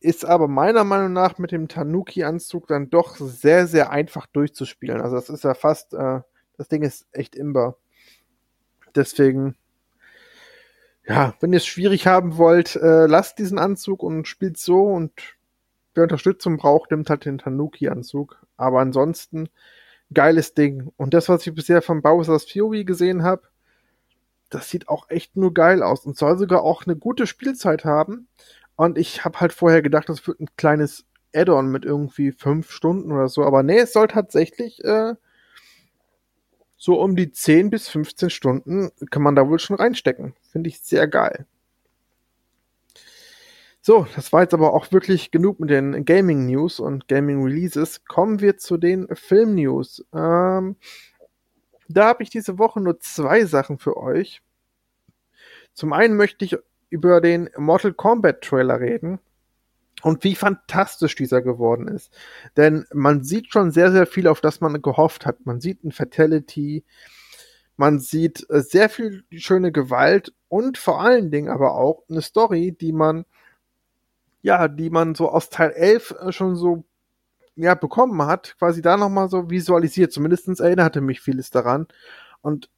Ist 0.00 0.24
aber 0.24 0.48
meiner 0.48 0.82
Meinung 0.82 1.12
nach 1.12 1.36
mit 1.36 1.52
dem 1.52 1.68
Tanuki-Anzug 1.68 2.66
dann 2.66 2.88
doch 2.88 3.16
sehr, 3.16 3.66
sehr 3.66 3.90
einfach 3.90 4.26
durchzuspielen. 4.26 5.02
Also 5.02 5.16
das 5.16 5.28
ist 5.28 5.44
ja 5.44 5.52
fast, 5.52 5.92
äh, 5.92 6.20
das 6.56 6.68
Ding 6.68 6.82
ist 6.82 7.06
echt 7.12 7.36
imber. 7.36 7.76
Deswegen, 8.94 9.54
ja, 11.06 11.34
wenn 11.40 11.52
ihr 11.52 11.58
es 11.58 11.66
schwierig 11.66 12.06
haben 12.06 12.38
wollt, 12.38 12.74
äh, 12.76 13.06
lasst 13.06 13.38
diesen 13.38 13.58
Anzug 13.58 14.02
und 14.02 14.26
spielt 14.28 14.56
so 14.56 14.84
und 14.84 15.12
wer 15.94 16.04
Unterstützung 16.04 16.56
braucht, 16.56 16.90
nimmt 16.90 17.10
halt 17.10 17.26
den 17.26 17.36
Tanuki-Anzug. 17.36 18.40
Aber 18.56 18.80
ansonsten, 18.80 19.50
geiles 20.12 20.54
Ding. 20.54 20.92
Und 20.96 21.14
das, 21.14 21.28
was 21.28 21.46
ich 21.46 21.54
bisher 21.54 21.82
von 21.82 22.02
Bowser's 22.02 22.50
Fury 22.50 22.84
gesehen 22.84 23.22
habe, 23.22 23.42
das 24.50 24.70
sieht 24.70 24.88
auch 24.88 25.10
echt 25.10 25.36
nur 25.36 25.52
geil 25.52 25.82
aus 25.82 26.06
und 26.06 26.16
soll 26.16 26.38
sogar 26.38 26.62
auch 26.62 26.86
eine 26.86 26.96
gute 26.96 27.26
Spielzeit 27.26 27.84
haben. 27.84 28.28
Und 28.76 28.98
ich 28.98 29.24
habe 29.24 29.40
halt 29.40 29.52
vorher 29.52 29.82
gedacht, 29.82 30.08
das 30.08 30.26
wird 30.26 30.40
ein 30.40 30.48
kleines 30.56 31.04
Add-on 31.34 31.70
mit 31.70 31.84
irgendwie 31.84 32.32
fünf 32.32 32.70
Stunden 32.70 33.10
oder 33.12 33.28
so. 33.28 33.44
Aber 33.44 33.62
nee, 33.62 33.78
es 33.78 33.92
soll 33.92 34.08
tatsächlich 34.08 34.84
äh, 34.84 35.14
so 36.76 37.00
um 37.00 37.16
die 37.16 37.32
10 37.32 37.70
bis 37.70 37.88
15 37.88 38.30
Stunden 38.30 38.90
kann 39.10 39.22
man 39.22 39.34
da 39.34 39.48
wohl 39.48 39.58
schon 39.58 39.76
reinstecken. 39.76 40.34
Finde 40.52 40.68
ich 40.68 40.80
sehr 40.80 41.08
geil. 41.08 41.46
So, 43.86 44.04
das 44.16 44.32
war 44.32 44.42
jetzt 44.42 44.52
aber 44.52 44.74
auch 44.74 44.90
wirklich 44.90 45.30
genug 45.30 45.60
mit 45.60 45.70
den 45.70 46.04
Gaming 46.04 46.46
News 46.46 46.80
und 46.80 47.06
Gaming 47.06 47.44
Releases. 47.44 48.04
Kommen 48.04 48.40
wir 48.40 48.56
zu 48.56 48.78
den 48.78 49.06
Film 49.14 49.54
News. 49.54 50.04
Ähm, 50.12 50.74
da 51.86 52.08
habe 52.08 52.24
ich 52.24 52.28
diese 52.28 52.58
Woche 52.58 52.80
nur 52.80 52.98
zwei 52.98 53.44
Sachen 53.44 53.78
für 53.78 53.96
euch. 53.96 54.42
Zum 55.72 55.92
einen 55.92 56.16
möchte 56.16 56.44
ich 56.44 56.56
über 56.90 57.20
den 57.20 57.48
Mortal 57.56 57.92
Kombat 57.92 58.42
Trailer 58.42 58.80
reden 58.80 59.20
und 60.02 60.24
wie 60.24 60.34
fantastisch 60.34 61.14
dieser 61.14 61.40
geworden 61.40 61.86
ist. 61.86 62.12
Denn 62.56 62.86
man 62.92 63.22
sieht 63.22 63.52
schon 63.52 63.70
sehr, 63.70 63.92
sehr 63.92 64.08
viel, 64.08 64.26
auf 64.26 64.40
das 64.40 64.60
man 64.60 64.82
gehofft 64.82 65.26
hat. 65.26 65.46
Man 65.46 65.60
sieht 65.60 65.84
ein 65.84 65.92
Fatality, 65.92 66.82
man 67.76 68.00
sieht 68.00 68.50
äh, 68.50 68.62
sehr 68.62 68.88
viel 68.88 69.22
schöne 69.30 69.70
Gewalt 69.70 70.34
und 70.48 70.76
vor 70.76 71.00
allen 71.00 71.30
Dingen 71.30 71.50
aber 71.50 71.76
auch 71.76 72.02
eine 72.08 72.20
Story, 72.20 72.72
die 72.72 72.90
man 72.90 73.26
ja, 74.42 74.68
die 74.68 74.90
man 74.90 75.14
so 75.14 75.30
aus 75.30 75.50
Teil 75.50 75.72
11 75.72 76.14
äh, 76.20 76.32
schon 76.32 76.56
so 76.56 76.84
ja, 77.56 77.74
bekommen 77.74 78.22
hat, 78.26 78.56
quasi 78.58 78.82
da 78.82 78.96
nochmal 78.96 79.28
so 79.28 79.50
visualisiert. 79.50 80.12
Zumindestens 80.12 80.60
erinnerte 80.60 81.00
mich 81.00 81.20
vieles 81.20 81.50
daran. 81.50 81.88
Und 82.42 82.70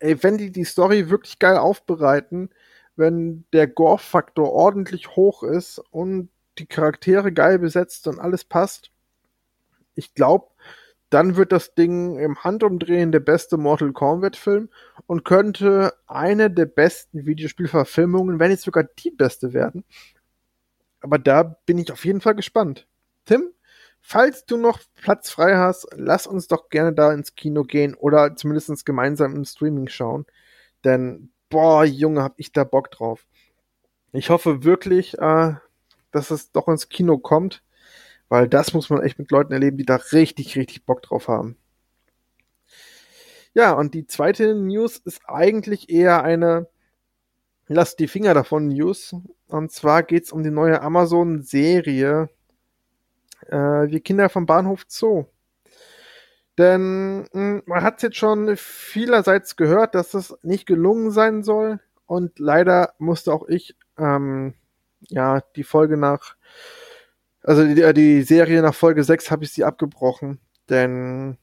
ey, 0.00 0.22
wenn 0.22 0.38
die 0.38 0.50
die 0.50 0.64
Story 0.64 1.10
wirklich 1.10 1.38
geil 1.38 1.58
aufbereiten, 1.58 2.50
wenn 2.96 3.44
der 3.52 3.68
Gore-Faktor 3.68 4.52
ordentlich 4.52 5.14
hoch 5.14 5.42
ist 5.42 5.78
und 5.90 6.30
die 6.58 6.66
Charaktere 6.66 7.32
geil 7.32 7.58
besetzt 7.58 8.08
und 8.08 8.18
alles 8.18 8.44
passt, 8.44 8.90
ich 9.94 10.14
glaube, 10.14 10.48
dann 11.10 11.36
wird 11.36 11.52
das 11.52 11.74
Ding 11.74 12.18
im 12.18 12.42
Handumdrehen 12.44 13.12
der 13.12 13.20
beste 13.20 13.56
Mortal 13.56 13.92
Kombat-Film 13.92 14.68
und 15.06 15.24
könnte 15.24 15.94
eine 16.06 16.50
der 16.50 16.66
besten 16.66 17.24
Videospielverfilmungen, 17.24 18.38
wenn 18.38 18.50
nicht 18.50 18.62
sogar 18.62 18.84
die 18.84 19.10
beste 19.10 19.52
werden 19.52 19.84
aber 21.00 21.18
da 21.18 21.42
bin 21.42 21.78
ich 21.78 21.92
auf 21.92 22.04
jeden 22.04 22.20
Fall 22.20 22.34
gespannt. 22.34 22.86
Tim, 23.24 23.52
falls 24.00 24.46
du 24.46 24.56
noch 24.56 24.80
Platz 24.94 25.30
frei 25.30 25.56
hast, 25.56 25.86
lass 25.94 26.26
uns 26.26 26.48
doch 26.48 26.68
gerne 26.68 26.92
da 26.92 27.12
ins 27.12 27.34
Kino 27.34 27.64
gehen 27.64 27.94
oder 27.94 28.36
zumindest 28.36 28.84
gemeinsam 28.86 29.34
im 29.34 29.44
Streaming 29.44 29.88
schauen. 29.88 30.26
Denn, 30.84 31.30
boah, 31.48 31.84
Junge, 31.84 32.22
hab 32.22 32.34
ich 32.38 32.52
da 32.52 32.64
Bock 32.64 32.90
drauf. 32.90 33.26
Ich 34.12 34.30
hoffe 34.30 34.64
wirklich, 34.64 35.18
äh, 35.18 35.54
dass 36.10 36.30
es 36.30 36.52
doch 36.52 36.68
ins 36.68 36.88
Kino 36.88 37.18
kommt, 37.18 37.62
weil 38.28 38.48
das 38.48 38.72
muss 38.72 38.90
man 38.90 39.02
echt 39.02 39.18
mit 39.18 39.30
Leuten 39.30 39.52
erleben, 39.52 39.76
die 39.76 39.84
da 39.84 39.96
richtig, 39.96 40.56
richtig 40.56 40.84
Bock 40.86 41.02
drauf 41.02 41.28
haben. 41.28 41.56
Ja, 43.54 43.72
und 43.72 43.94
die 43.94 44.06
zweite 44.06 44.54
News 44.54 44.98
ist 44.98 45.22
eigentlich 45.26 45.90
eher 45.90 46.22
eine, 46.22 46.68
lasst 47.66 47.98
die 47.98 48.08
Finger 48.08 48.34
davon 48.34 48.68
News. 48.68 49.14
Und 49.48 49.72
zwar 49.72 50.02
geht's 50.02 50.30
um 50.30 50.42
die 50.42 50.50
neue 50.50 50.80
Amazon-Serie 50.82 52.28
äh, 53.46 53.56
Wir 53.56 54.00
Kinder 54.00 54.28
vom 54.28 54.46
Bahnhof 54.46 54.84
Zoo. 54.88 55.26
Denn 56.58 57.26
hm, 57.32 57.62
man 57.66 57.82
hat 57.82 58.02
jetzt 58.02 58.16
schon 58.16 58.56
vielerseits 58.56 59.56
gehört, 59.56 59.94
dass 59.94 60.10
das 60.10 60.36
nicht 60.42 60.66
gelungen 60.66 61.10
sein 61.10 61.42
soll. 61.42 61.80
Und 62.06 62.38
leider 62.38 62.94
musste 62.98 63.32
auch 63.32 63.46
ich 63.48 63.76
ähm, 63.96 64.54
ja 65.00 65.40
die 65.56 65.64
Folge 65.64 65.96
nach, 65.96 66.36
also 67.42 67.64
die, 67.64 67.80
äh, 67.80 67.94
die 67.94 68.22
Serie 68.22 68.60
nach 68.60 68.74
Folge 68.74 69.04
6 69.04 69.30
habe 69.30 69.44
ich 69.44 69.52
sie 69.52 69.64
abgebrochen. 69.64 70.40
Denn 70.68 71.38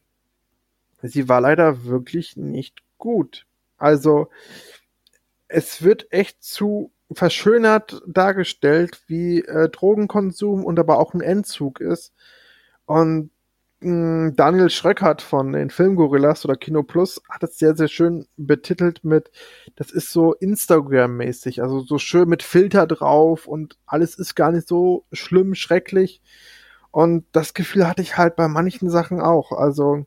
sie 1.01 1.29
war 1.29 1.41
leider 1.41 1.85
wirklich 1.85 2.37
nicht 2.37 2.83
gut. 2.97 3.45
Also 3.77 4.29
es 5.47 5.81
wird 5.81 6.11
echt 6.11 6.43
zu 6.43 6.91
verschönert 7.11 8.01
dargestellt, 8.07 9.01
wie 9.07 9.41
äh, 9.41 9.69
Drogenkonsum 9.69 10.65
und 10.65 10.79
aber 10.79 10.99
auch 10.99 11.13
ein 11.13 11.21
Entzug 11.21 11.79
ist. 11.79 12.13
Und 12.85 13.31
mh, 13.81 14.29
hm, 14.29 14.35
Daniel 14.35 14.69
Schröckert 14.69 15.21
von 15.21 15.53
den 15.53 15.69
Filmgorillas 15.69 16.45
oder 16.45 16.55
Kino 16.55 16.83
Plus 16.83 17.21
hat 17.29 17.43
es 17.43 17.57
sehr, 17.57 17.75
sehr 17.75 17.87
schön 17.87 18.27
betitelt 18.37 19.03
mit, 19.03 19.31
das 19.75 19.91
ist 19.91 20.11
so 20.11 20.33
Instagram-mäßig, 20.33 21.61
also 21.61 21.81
so 21.81 21.97
schön 21.99 22.29
mit 22.29 22.43
Filter 22.43 22.87
drauf 22.87 23.47
und 23.47 23.77
alles 23.85 24.15
ist 24.15 24.35
gar 24.35 24.51
nicht 24.51 24.67
so 24.67 25.05
schlimm, 25.11 25.55
schrecklich. 25.55 26.21
Und 26.91 27.25
das 27.33 27.53
Gefühl 27.53 27.87
hatte 27.87 28.01
ich 28.01 28.17
halt 28.17 28.35
bei 28.37 28.47
manchen 28.47 28.89
Sachen 28.89 29.19
auch. 29.21 29.51
Also, 29.51 30.05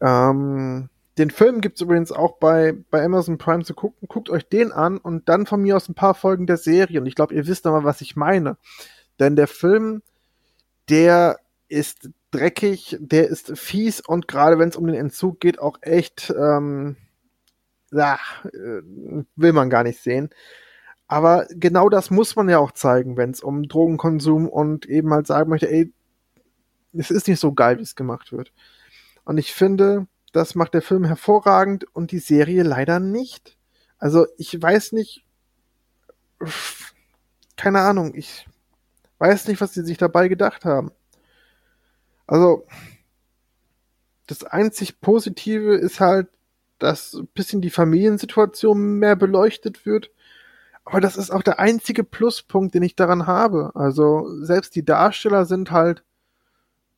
ähm, 0.00 0.88
den 1.18 1.30
Film 1.30 1.60
gibt's 1.60 1.80
übrigens 1.80 2.12
auch 2.12 2.38
bei, 2.38 2.76
bei 2.90 3.04
Amazon 3.04 3.38
Prime 3.38 3.64
zu 3.64 3.74
gucken. 3.74 4.06
Guckt 4.08 4.30
euch 4.30 4.48
den 4.48 4.70
an 4.70 4.98
und 4.98 5.28
dann 5.28 5.46
von 5.46 5.60
mir 5.60 5.76
aus 5.76 5.88
ein 5.88 5.94
paar 5.94 6.14
Folgen 6.14 6.46
der 6.46 6.58
Serie. 6.58 7.00
Und 7.00 7.06
ich 7.06 7.16
glaube, 7.16 7.34
ihr 7.34 7.46
wisst 7.46 7.66
aber, 7.66 7.82
was 7.82 8.00
ich 8.00 8.14
meine. 8.14 8.56
Denn 9.18 9.34
der 9.34 9.48
Film, 9.48 10.02
der 10.88 11.40
ist 11.68 12.10
dreckig, 12.30 12.96
der 13.00 13.28
ist 13.28 13.58
fies 13.58 14.00
und 14.00 14.28
gerade 14.28 14.58
wenn 14.58 14.68
es 14.68 14.76
um 14.76 14.86
den 14.86 14.94
Entzug 14.94 15.40
geht, 15.40 15.58
auch 15.58 15.78
echt, 15.80 16.32
ähm, 16.38 16.96
ja, 17.90 18.18
äh, 18.44 18.82
will 19.34 19.52
man 19.52 19.70
gar 19.70 19.82
nicht 19.82 20.00
sehen. 20.00 20.30
Aber 21.08 21.46
genau 21.50 21.88
das 21.88 22.10
muss 22.10 22.36
man 22.36 22.48
ja 22.48 22.58
auch 22.58 22.72
zeigen, 22.72 23.16
wenn 23.16 23.30
es 23.30 23.42
um 23.42 23.62
Drogenkonsum 23.62 24.48
und 24.48 24.86
eben 24.86 25.12
halt 25.12 25.26
sagen 25.26 25.50
möchte, 25.50 25.70
ey, 25.70 25.92
es 26.92 27.10
ist 27.10 27.28
nicht 27.28 27.40
so 27.40 27.52
geil, 27.52 27.78
wie 27.78 27.82
es 27.82 27.96
gemacht 27.96 28.30
wird. 28.30 28.52
Und 29.24 29.38
ich 29.38 29.52
finde, 29.54 30.06
das 30.32 30.54
macht 30.54 30.74
der 30.74 30.82
Film 30.82 31.04
hervorragend 31.04 31.84
und 31.94 32.12
die 32.12 32.18
Serie 32.18 32.62
leider 32.62 33.00
nicht. 33.00 33.56
Also 33.98 34.26
ich 34.36 34.60
weiß 34.60 34.92
nicht, 34.92 35.24
keine 37.56 37.80
Ahnung, 37.80 38.14
ich 38.14 38.46
weiß 39.18 39.48
nicht, 39.48 39.60
was 39.60 39.74
sie 39.74 39.84
sich 39.84 39.98
dabei 39.98 40.28
gedacht 40.28 40.64
haben. 40.64 40.92
Also 42.26 42.66
das 44.26 44.44
einzig 44.44 45.00
Positive 45.00 45.74
ist 45.74 46.00
halt, 46.00 46.28
dass 46.78 47.14
ein 47.14 47.26
bisschen 47.28 47.60
die 47.60 47.70
Familiensituation 47.70 48.98
mehr 48.98 49.16
beleuchtet 49.16 49.86
wird. 49.86 50.10
Aber 50.84 51.00
das 51.00 51.16
ist 51.16 51.30
auch 51.30 51.42
der 51.42 51.58
einzige 51.58 52.04
Pluspunkt, 52.04 52.74
den 52.74 52.82
ich 52.82 52.94
daran 52.94 53.26
habe. 53.26 53.72
Also 53.74 54.28
selbst 54.42 54.76
die 54.76 54.84
Darsteller 54.84 55.44
sind 55.44 55.70
halt 55.70 56.04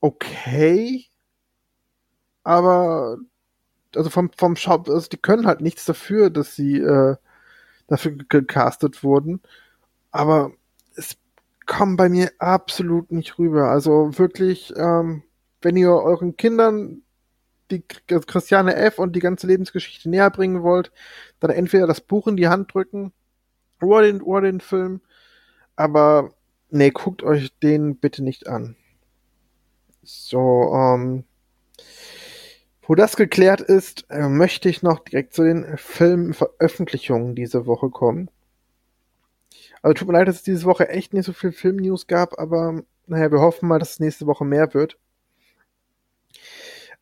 okay, 0.01 1.10
aber 2.45 3.19
also 3.97 4.11
vom 4.11 4.31
vom 4.37 4.57
Shop, 4.57 4.89
also 4.89 5.09
die 5.09 5.19
können 5.19 5.47
halt 5.47 5.61
nichts 5.61 5.85
dafür, 5.85 6.31
dass 6.31 6.57
sie 6.57 6.79
äh, 6.79 7.17
dafür 7.89 8.13
gecastet 8.13 9.03
wurden. 9.05 9.41
Aber 10.13 10.53
es 10.97 11.17
kommen 11.67 11.97
bei 11.97 12.09
mir 12.09 12.33
absolut 12.39 13.13
nicht 13.13 13.39
rüber. 13.39 13.71
Also 13.71 14.19
wirklich, 14.19 14.73
ähm, 14.77 15.23
wenn 15.63 15.77
ihr 15.77 15.91
euren 15.93 16.37
Kindern 16.37 17.03
die 17.71 17.85
also 18.11 18.27
Christiane 18.27 18.75
F. 18.77 18.99
und 18.99 19.15
die 19.15 19.21
ganze 19.21 19.47
Lebensgeschichte 19.47 20.09
näher 20.11 20.31
bringen 20.31 20.63
wollt, 20.63 20.93
dann 21.41 21.51
entweder 21.51 21.87
das 21.87 22.01
Buch 22.01 22.27
in 22.27 22.37
die 22.37 22.49
Hand 22.49 22.75
drücken 22.75 23.13
oder 23.81 24.03
den, 24.03 24.23
oder 24.23 24.43
den 24.43 24.61
Film. 24.61 25.01
Aber 25.77 26.33
nee, 26.71 26.91
guckt 26.91 27.23
euch 27.23 27.57
den 27.61 27.97
bitte 27.97 28.23
nicht 28.25 28.49
an. 28.49 28.77
So, 30.03 30.73
ähm, 30.75 31.25
wo 32.91 32.97
das 32.97 33.15
geklärt 33.15 33.61
ist, 33.61 34.07
äh, 34.11 34.29
möchte 34.29 34.69
ich 34.69 34.83
noch 34.83 34.99
direkt 34.99 35.33
zu 35.33 35.45
den 35.45 35.77
Filmveröffentlichungen 35.77 37.37
diese 37.37 37.65
Woche 37.65 37.89
kommen. 37.89 38.33
Also 39.81 39.95
tut 39.95 40.09
mir 40.09 40.15
leid, 40.15 40.27
dass 40.27 40.35
es 40.35 40.43
diese 40.43 40.65
Woche 40.65 40.89
echt 40.89 41.15
nicht 41.15 41.25
so 41.25 41.33
viel 41.33 41.53
Filmnews 41.53 42.09
gab, 42.09 42.37
aber 42.41 42.83
naja, 43.07 43.31
wir 43.31 43.39
hoffen 43.39 43.69
mal, 43.69 43.79
dass 43.79 43.91
es 43.93 44.01
nächste 44.01 44.27
Woche 44.27 44.45
mehr 44.45 44.75
wird. 44.75 44.99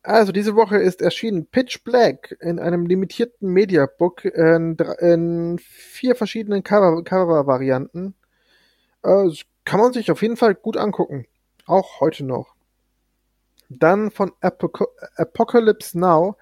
Also 0.03 0.31
diese 0.31 0.55
Woche 0.55 0.77
ist 0.77 1.01
erschienen 1.01 1.47
Pitch 1.47 1.83
Black 1.83 2.37
in 2.39 2.59
einem 2.59 2.85
limitierten 2.85 3.51
Mediabook 3.51 4.25
in, 4.25 4.77
in 4.99 5.57
vier 5.57 6.13
verschiedenen 6.13 6.61
Cover-Varianten. 6.61 8.13
Cover 9.01 9.27
äh, 9.27 9.35
kann 9.65 9.79
man 9.79 9.93
sich 9.93 10.11
auf 10.11 10.21
jeden 10.21 10.37
Fall 10.37 10.53
gut 10.53 10.77
angucken. 10.77 11.25
Auch 11.65 11.99
heute 11.99 12.25
noch. 12.25 12.58
Dann 13.69 14.11
von 14.11 14.31
Apoc 14.41 14.87
Apocalypse 15.15 15.97
Now 15.97 16.37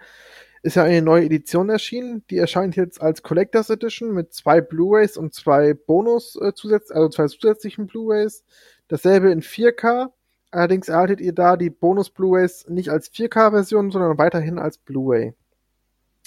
ist 0.63 0.75
ja 0.75 0.83
eine 0.83 1.01
neue 1.01 1.25
Edition 1.25 1.69
erschienen. 1.69 2.23
Die 2.29 2.37
erscheint 2.37 2.75
jetzt 2.75 3.01
als 3.01 3.21
Collectors 3.21 3.69
Edition 3.69 4.13
mit 4.13 4.33
zwei 4.33 4.61
Blu-rays 4.61 5.17
und 5.17 5.33
zwei 5.33 5.73
Bonus 5.73 6.35
äh, 6.35 6.53
also 6.89 7.09
zwei 7.09 7.27
zusätzlichen 7.27 7.87
Blu-rays. 7.87 8.43
Dasselbe 8.87 9.31
in 9.31 9.41
4K 9.41 10.09
Allerdings 10.51 10.87
erhaltet 10.87 11.19
ihr 11.19 11.33
da 11.33 11.57
die 11.57 11.69
Bonus-Blu-rays 11.69 12.67
nicht 12.69 12.89
als 12.89 13.11
4K-Version, 13.11 13.91
sondern 13.91 14.17
weiterhin 14.17 14.59
als 14.59 14.77
Blu-ray. 14.77 15.33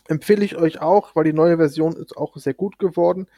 Empfehle 0.09 0.45
ich 0.45 0.57
euch 0.57 0.81
auch, 0.81 1.17
weil 1.17 1.25
die 1.25 1.33
neue 1.33 1.57
Version 1.57 1.97
ist 1.97 2.17
auch 2.17 2.37
sehr 2.37 2.55
gut 2.55 2.79
geworden. 2.79 3.29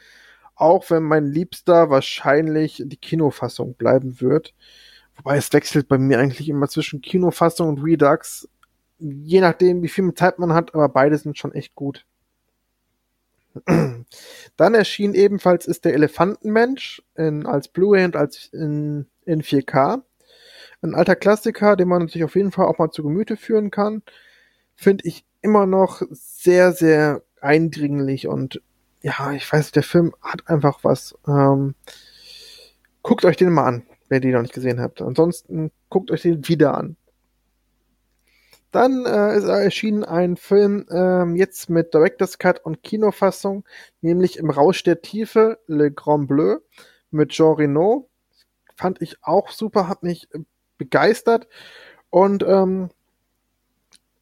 Auch 0.55 0.89
wenn 0.89 1.03
mein 1.03 1.25
Liebster 1.25 1.89
wahrscheinlich 1.89 2.83
die 2.85 2.97
Kinofassung 2.97 3.75
bleiben 3.75 4.19
wird. 4.21 4.53
Wobei 5.17 5.37
es 5.37 5.51
wechselt 5.53 5.87
bei 5.87 5.97
mir 5.97 6.19
eigentlich 6.19 6.49
immer 6.49 6.67
zwischen 6.67 7.01
Kinofassung 7.01 7.69
und 7.69 7.83
Redux. 7.83 8.49
Je 8.99 9.41
nachdem, 9.41 9.83
wie 9.83 9.89
viel 9.89 10.13
Zeit 10.13 10.39
man 10.39 10.53
hat, 10.53 10.73
aber 10.73 10.89
beide 10.89 11.17
sind 11.17 11.37
schon 11.37 11.53
echt 11.53 11.75
gut. 11.75 12.05
Dann 14.57 14.73
erschien 14.73 15.13
ebenfalls 15.13 15.67
ist 15.67 15.85
der 15.85 15.93
Elefantenmensch 15.93 17.03
in, 17.15 17.45
als 17.45 17.67
Blu-ray 17.67 18.05
und 18.05 18.15
als 18.15 18.47
in, 18.51 19.07
in 19.25 19.41
4K. 19.41 20.01
Ein 20.81 20.95
alter 20.95 21.15
Klassiker, 21.15 21.75
den 21.75 21.87
man 21.87 22.07
sich 22.07 22.23
auf 22.23 22.35
jeden 22.35 22.51
Fall 22.51 22.65
auch 22.65 22.77
mal 22.77 22.91
zu 22.91 23.03
Gemüte 23.03 23.37
führen 23.37 23.71
kann. 23.71 24.01
Finde 24.75 25.05
ich 25.07 25.25
immer 25.41 25.65
noch 25.65 26.01
sehr, 26.09 26.71
sehr 26.73 27.21
eindringlich 27.39 28.27
und 28.27 28.61
ja, 29.01 29.33
ich 29.33 29.51
weiß, 29.51 29.71
der 29.71 29.83
Film 29.83 30.15
hat 30.21 30.47
einfach 30.47 30.79
was. 30.83 31.15
Ähm, 31.27 31.75
guckt 33.01 33.25
euch 33.25 33.35
den 33.35 33.51
mal 33.51 33.65
an, 33.65 33.83
wer 34.13 34.19
den 34.19 34.33
noch 34.33 34.43
nicht 34.43 34.53
gesehen 34.53 34.79
habt. 34.79 35.01
Ansonsten 35.01 35.71
guckt 35.89 36.11
euch 36.11 36.21
den 36.21 36.47
wieder 36.47 36.77
an. 36.77 36.95
Dann 38.71 39.05
äh, 39.05 39.37
ist 39.37 39.43
erschienen 39.43 40.03
ein 40.03 40.37
Film 40.37 40.85
ähm, 40.91 41.35
jetzt 41.35 41.69
mit 41.69 41.93
Director's 41.93 42.37
Cut 42.37 42.63
und 42.63 42.83
Kinofassung, 42.83 43.65
nämlich 44.01 44.37
im 44.37 44.49
Rausch 44.49 44.83
der 44.83 45.01
Tiefe, 45.01 45.59
Le 45.67 45.91
Grand 45.91 46.27
Bleu 46.27 46.57
mit 47.11 47.29
Jean 47.29 47.53
Reno. 47.55 48.09
Fand 48.75 49.01
ich 49.01 49.17
auch 49.21 49.49
super, 49.49 49.87
hat 49.87 50.01
mich 50.01 50.27
begeistert 50.77 51.47
und 52.09 52.43
ähm, 52.43 52.89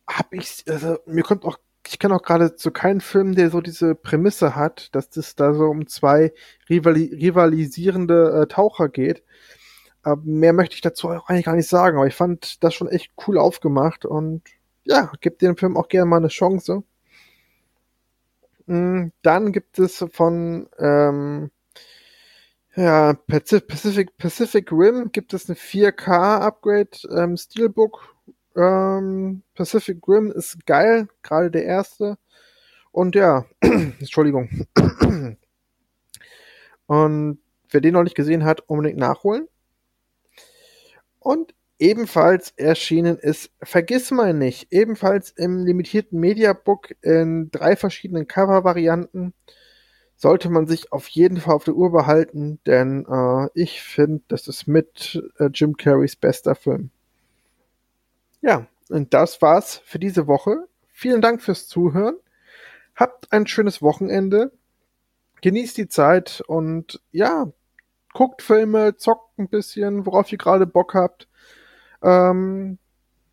habe 0.09 0.35
ich, 0.35 0.63
also 0.67 0.97
mir 1.05 1.23
kommt 1.23 1.45
auch, 1.45 1.57
ich 1.87 1.99
kenne 1.99 2.15
auch 2.15 2.23
gerade 2.23 2.53
so 2.57 2.71
keinen 2.71 3.01
Film, 3.01 3.35
der 3.35 3.49
so 3.49 3.61
diese 3.61 3.95
Prämisse 3.95 4.55
hat, 4.55 4.93
dass 4.93 5.15
es 5.17 5.35
da 5.35 5.53
so 5.53 5.65
um 5.65 5.87
zwei 5.87 6.33
rivali 6.69 7.13
rivalisierende 7.13 8.41
äh, 8.41 8.47
Taucher 8.47 8.89
geht. 8.89 9.23
Aber 10.03 10.21
mehr 10.23 10.53
möchte 10.53 10.75
ich 10.75 10.81
dazu 10.81 11.09
eigentlich 11.09 11.45
gar 11.45 11.55
nicht 11.55 11.69
sagen, 11.69 11.97
aber 11.97 12.07
ich 12.07 12.15
fand 12.15 12.63
das 12.63 12.73
schon 12.73 12.87
echt 12.87 13.11
cool 13.27 13.37
aufgemacht 13.37 14.05
und 14.05 14.41
ja, 14.83 15.11
gibt 15.21 15.41
dem 15.41 15.57
Film 15.57 15.77
auch 15.77 15.89
gerne 15.89 16.07
mal 16.07 16.17
eine 16.17 16.29
Chance. 16.29 16.83
Mm, 18.65 19.09
dann 19.21 19.51
gibt 19.51 19.79
es 19.79 20.05
von 20.11 20.67
ähm, 20.79 21.51
ja, 22.75 23.13
Pacific, 23.13 24.17
Pacific 24.17 24.71
Rim 24.71 25.11
gibt 25.11 25.33
es 25.33 25.49
eine 25.49 25.57
4K-Upgrade, 25.57 26.91
ähm, 27.15 27.35
Steelbook. 27.35 28.15
Ähm, 28.55 29.43
Pacific 29.55 29.97
Rim 30.07 30.31
ist 30.31 30.65
geil, 30.65 31.09
gerade 31.21 31.51
der 31.51 31.65
erste. 31.65 32.17
Und 32.91 33.15
ja, 33.15 33.45
Entschuldigung. 33.61 34.67
Und 36.87 37.39
wer 37.69 37.81
den 37.81 37.93
noch 37.93 38.03
nicht 38.03 38.15
gesehen 38.15 38.43
hat, 38.43 38.61
unbedingt 38.69 38.97
nachholen. 38.97 39.47
Und 41.21 41.53
ebenfalls 41.77 42.51
erschienen 42.57 43.17
ist 43.19 43.51
Vergiss 43.61 44.09
mal 44.09 44.33
nicht, 44.33 44.73
ebenfalls 44.73 45.29
im 45.29 45.63
limitierten 45.65 46.19
Mediabook 46.19 46.95
in 47.03 47.51
drei 47.51 47.75
verschiedenen 47.75 48.27
Cover-Varianten 48.27 49.33
sollte 50.15 50.49
man 50.49 50.65
sich 50.65 50.91
auf 50.91 51.07
jeden 51.07 51.37
Fall 51.37 51.53
auf 51.53 51.63
der 51.63 51.75
Uhr 51.75 51.91
behalten, 51.91 52.59
denn 52.65 53.05
äh, 53.07 53.49
ich 53.53 53.83
finde, 53.83 54.23
das 54.27 54.47
ist 54.47 54.67
mit 54.67 55.21
äh, 55.37 55.49
Jim 55.53 55.77
Carreys 55.77 56.15
bester 56.15 56.55
Film. 56.55 56.89
Ja, 58.41 58.65
und 58.89 59.13
das 59.13 59.41
war's 59.43 59.81
für 59.85 59.99
diese 59.99 60.25
Woche. 60.25 60.67
Vielen 60.91 61.21
Dank 61.21 61.41
fürs 61.41 61.67
Zuhören. 61.67 62.15
Habt 62.95 63.31
ein 63.31 63.45
schönes 63.45 63.83
Wochenende. 63.83 64.51
Genießt 65.41 65.77
die 65.77 65.87
Zeit 65.87 66.43
und 66.47 66.99
ja, 67.11 67.51
guckt 68.13 68.41
Filme, 68.41 68.95
zockt 68.97 69.37
ein 69.39 69.47
bisschen, 69.49 70.05
worauf 70.05 70.31
ihr 70.31 70.37
gerade 70.37 70.65
Bock 70.65 70.93
habt. 70.93 71.27
Ähm, 72.01 72.77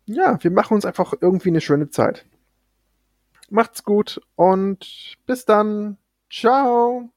ja, 0.05 0.37
wir 0.41 0.51
machen 0.51 0.73
uns 0.75 0.85
einfach 0.85 1.13
irgendwie 1.19 1.49
eine 1.49 1.61
schöne 1.61 1.89
Zeit. 1.89 2.25
Macht's 3.49 3.83
gut 3.83 4.21
und 4.35 5.15
bis 5.25 5.45
dann. 5.45 5.97
Ciao. 6.29 7.09